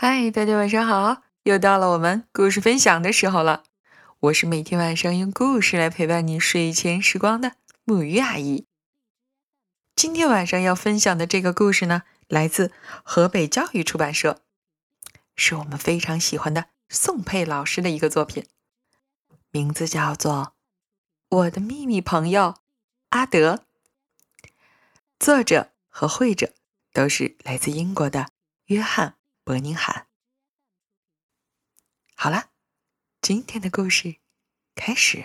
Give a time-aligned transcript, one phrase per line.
[0.00, 1.24] 嗨，大家晚上好！
[1.42, 3.64] 又到了我们故事分享的时候了。
[4.20, 8.68] 我是每天晚上用故事来陪伴你睡前时光的木鱼阿姨。
[9.96, 12.70] 今天晚上要分享的这个故事呢，来自
[13.02, 14.40] 河北教育出版社，
[15.34, 18.46] 是我们非常喜欢的宋佩老师的一个作品，
[19.50, 20.52] 名字叫做
[21.36, 22.54] 《我的秘密朋友
[23.08, 23.64] 阿德》。
[25.18, 26.54] 作者和绘者
[26.92, 28.28] 都是来自英国的
[28.66, 29.16] 约翰。
[29.48, 30.08] 伯宁喊
[32.14, 32.50] ：“好了，
[33.22, 34.16] 今天的故事
[34.74, 35.24] 开始。”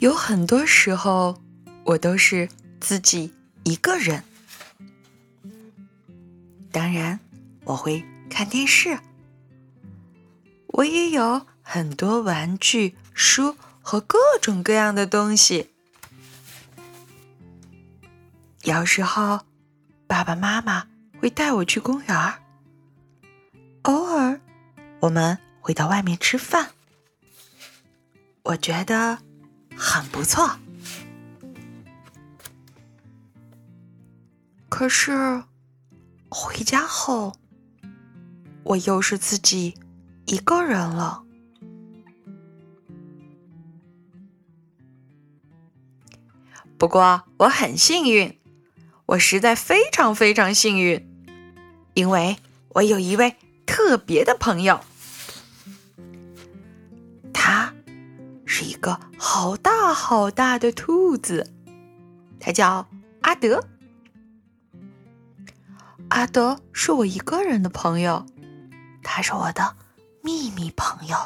[0.00, 1.42] 有很多时候，
[1.82, 2.48] 我都是
[2.80, 4.22] 自己一个人。
[6.70, 7.18] 当然，
[7.64, 8.96] 我会看电视。
[10.68, 15.70] 我也有很多玩具、书和各种各样的东西。
[18.62, 19.40] 有时候，
[20.06, 20.86] 爸爸妈妈
[21.20, 22.34] 会带我去公园
[23.82, 24.40] 偶尔，
[25.00, 26.70] 我们会到外面吃饭。
[28.44, 29.18] 我觉得。
[29.78, 30.58] 很不错，
[34.68, 35.44] 可是
[36.28, 37.36] 回家后，
[38.64, 39.78] 我又是自己
[40.26, 41.22] 一个人了。
[46.76, 48.36] 不过我很幸运，
[49.06, 51.08] 我实在非常非常幸运，
[51.94, 52.36] 因为
[52.70, 54.80] 我有一位特别的朋友。
[58.58, 61.54] 是一个好大好大的兔子，
[62.40, 62.88] 它叫
[63.20, 63.64] 阿德。
[66.08, 68.26] 阿德是我一个人的朋友，
[69.00, 69.76] 他是我的
[70.24, 71.16] 秘密朋友。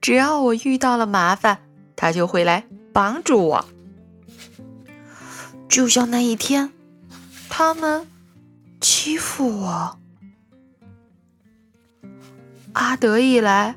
[0.00, 1.60] 只要我遇到了麻烦，
[1.94, 3.64] 他就会来帮助我。
[5.68, 6.72] 就像那一天，
[7.48, 8.08] 他们
[8.80, 9.98] 欺负我，
[12.72, 13.76] 阿德一来，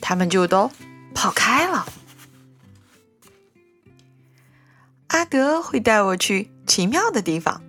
[0.00, 0.68] 他们就都。
[1.14, 1.86] 跑开了。
[5.08, 7.62] 阿德会带我去奇妙的地方，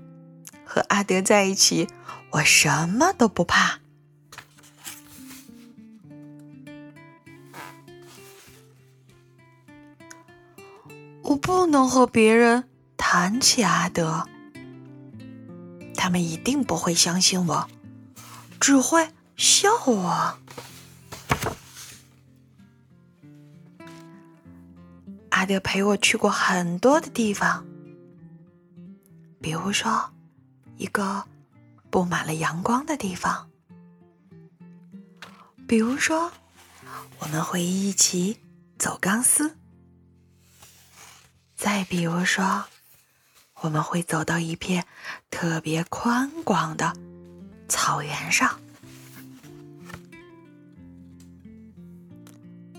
[0.65, 1.87] 和阿德在一起，
[2.31, 3.79] 我什么都不怕。
[11.23, 14.27] 我不能和别人谈起阿德，
[15.95, 17.67] 他们一定不会相信我，
[18.59, 20.37] 只会笑我。
[25.43, 27.65] 阿德陪我去过很多的地方，
[29.41, 30.09] 比如说
[30.77, 31.21] 一个
[31.89, 33.49] 布满了阳光的地方，
[35.67, 36.31] 比如说
[37.19, 38.39] 我们会一起
[38.79, 39.57] 走钢丝，
[41.57, 42.63] 再比如说
[43.55, 44.85] 我们会走到一片
[45.29, 46.93] 特别宽广的
[47.67, 48.57] 草原上。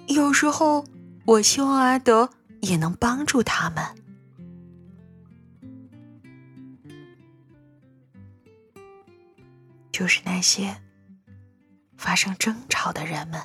[0.07, 0.87] 有时候，
[1.27, 2.31] 我希望阿德。
[2.65, 3.85] 也能帮助他们，
[9.93, 10.75] 就是那些
[11.97, 13.41] 发生争吵的人们。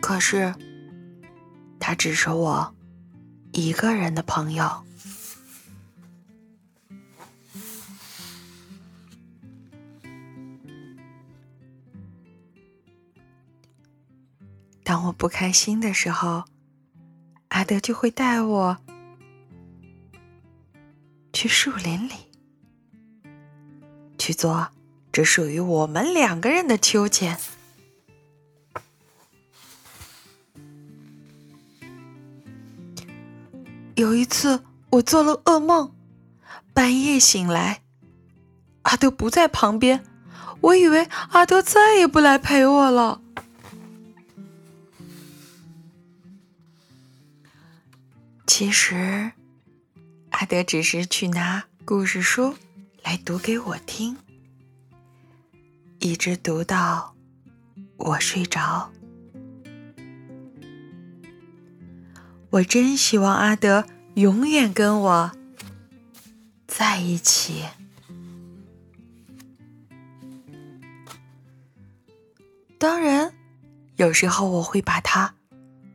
[0.00, 0.54] 可是，
[1.80, 2.74] 他只是我
[3.52, 4.84] 一个人的朋友。
[14.84, 16.44] 当我不开心的时候，
[17.48, 18.76] 阿德就会带我
[21.32, 22.12] 去树林里，
[24.18, 24.68] 去做
[25.10, 27.38] 只属于我们两个人的秋千。
[33.94, 35.94] 有一次，我做了噩梦，
[36.74, 37.82] 半夜醒来，
[38.82, 40.04] 阿德不在旁边，
[40.60, 43.22] 我以为阿德再也不来陪我了。
[48.56, 49.32] 其实，
[50.30, 52.54] 阿德只是去拿故事书
[53.02, 54.16] 来读给我听，
[55.98, 57.16] 一直读到
[57.96, 58.92] 我睡着。
[62.50, 63.84] 我真希望阿德
[64.14, 65.32] 永远跟我
[66.68, 67.64] 在一起。
[72.78, 73.34] 当然，
[73.96, 75.34] 有时候我会把它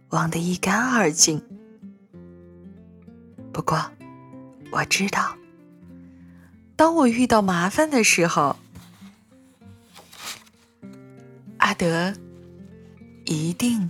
[0.10, 1.42] 忘得一干二净。
[3.52, 3.84] 不过，
[4.72, 5.36] 我知道，
[6.76, 8.56] 当我遇到麻烦的时候，
[11.58, 12.14] 阿德
[13.26, 13.90] 一定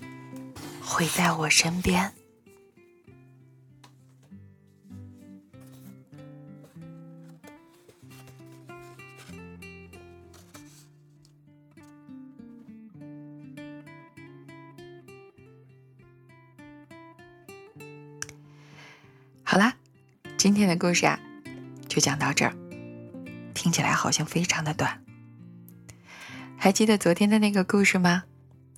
[0.81, 2.11] 会在我身边。
[20.49, 21.19] 今天的故事啊，
[21.87, 22.51] 就讲到这儿。
[23.53, 24.99] 听起来好像非常的短。
[26.57, 28.23] 还记得昨天的那个故事吗？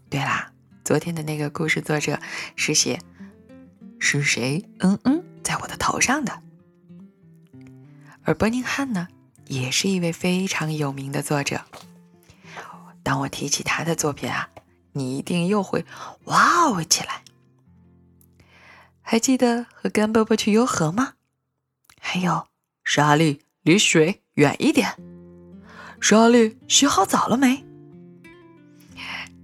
[0.09, 0.51] 对啦，
[0.83, 2.19] 昨天的那个故事作者
[2.57, 2.99] 是写
[3.99, 4.69] 是谁？
[4.79, 6.43] 嗯嗯，在我的头上的。
[8.23, 9.07] 而伯宁汉呢，
[9.47, 11.61] 也是一位非常有名的作者。
[13.01, 14.49] 当我提起他的作品啊，
[14.91, 15.85] 你一定又会
[16.25, 17.23] 哇哦起来。
[19.01, 21.13] 还记得和干伯伯去游河吗？
[22.03, 22.47] 还有
[22.83, 24.89] 莎莉，离水远一点。
[26.01, 27.63] 莎莉，洗好澡了没？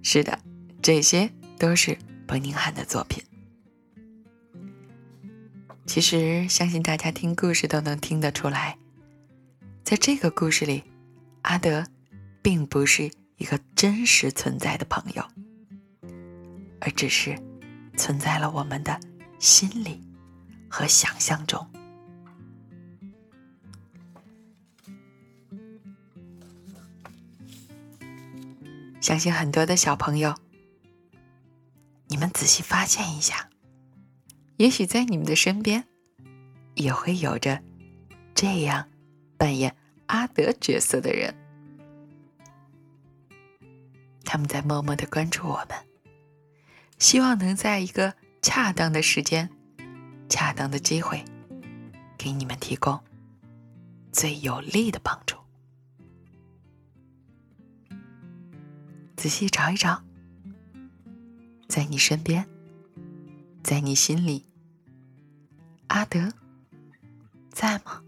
[0.01, 0.39] 是的，
[0.81, 3.23] 这些都是伯宁汉的作品。
[5.85, 8.77] 其实，相信大家听故事都能听得出来，
[9.83, 10.83] 在这个故事里，
[11.43, 11.85] 阿德
[12.41, 15.23] 并不是一个真实存在的朋友，
[16.81, 17.37] 而只是
[17.95, 18.99] 存在了我们的。
[19.39, 20.01] 心里
[20.67, 21.69] 和想象中，
[29.07, 30.35] 相信很多的小朋友，
[32.07, 33.49] 你们仔细发现一下，
[34.57, 35.85] 也许在你们的身边，
[36.75, 37.63] 也会有着
[38.35, 38.85] 这样
[39.37, 39.73] 扮演
[40.07, 41.33] 阿德角色的人，
[44.25, 45.77] 他们在默默的关注我们，
[46.99, 48.13] 希望能在一个。
[48.41, 49.49] 恰当的时间，
[50.27, 51.23] 恰当的机会，
[52.17, 53.01] 给你们提供
[54.11, 55.36] 最有力的帮助。
[59.17, 60.01] 仔细找一找，
[61.67, 62.47] 在你身边，
[63.63, 64.45] 在你心里，
[65.87, 66.31] 阿德
[67.49, 68.03] 在吗？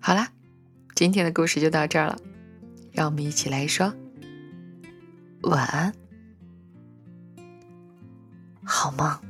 [0.00, 0.32] 好啦，
[0.94, 2.18] 今天的故事就到这儿了。
[2.90, 3.94] 让我们一起来说
[5.42, 5.94] 晚安，
[8.64, 9.29] 好梦。